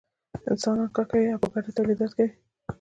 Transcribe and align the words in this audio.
انسانان 0.51 0.89
کار 0.95 1.05
کوي 1.11 1.27
او 1.31 1.39
په 1.43 1.47
ګډه 1.53 1.69
تولیدات 1.77 2.11
کوي. 2.17 2.31